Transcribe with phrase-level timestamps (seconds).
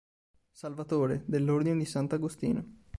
[0.51, 1.95] Salvatore, dell'ordine di S.
[1.97, 2.65] Agostino.